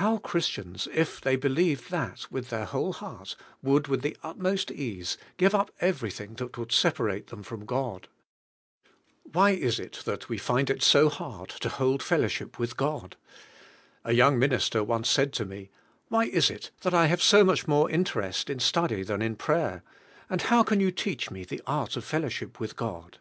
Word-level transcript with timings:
How 0.00 0.16
Christians, 0.16 0.88
if 0.94 1.20
they 1.20 1.36
believed 1.36 1.90
that 1.90 2.32
with 2.32 2.48
their 2.48 2.64
whole 2.64 2.94
heart, 2.94 3.36
would, 3.62 3.82
Vv'ith 3.82 4.00
the 4.00 4.16
utmost 4.22 4.70
ease, 4.70 5.18
give 5.36 5.54
up 5.54 5.70
everything 5.78 6.32
that 6.36 6.56
would 6.56 6.72
separate 6.72 7.26
them 7.26 7.42
from 7.42 7.66
God! 7.66 8.08
Why 9.24 9.50
is 9.50 9.78
it 9.78 10.00
that 10.06 10.30
we 10.30 10.38
find 10.38 10.70
it 10.70 10.82
so 10.82 11.10
hard 11.10 11.50
to 11.50 11.68
hold 11.68 12.02
fellow 12.02 12.28
ship 12.28 12.58
with 12.58 12.78
God? 12.78 13.14
A 14.04 14.14
young 14.14 14.38
minister 14.38 14.82
once 14.82 15.10
said 15.10 15.34
to 15.34 15.44
me, 15.44 15.68
"Why 16.08 16.24
is 16.28 16.48
it 16.48 16.70
that 16.80 16.94
I 16.94 17.04
have 17.08 17.20
so 17.22 17.44
much 17.44 17.68
more 17.68 17.90
interest 17.90 18.48
in 18.48 18.58
study 18.58 19.02
than 19.02 19.20
in 19.20 19.36
pra3^er, 19.36 19.82
and 20.30 20.40
how 20.40 20.62
can 20.62 20.80
you 20.80 20.90
teach 20.90 21.30
me 21.30 21.44
the 21.44 21.60
art 21.66 21.94
of 21.98 22.06
fellowship 22.06 22.58
with 22.58 22.74
God?" 22.74 23.18